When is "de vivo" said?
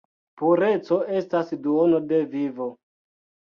2.09-2.71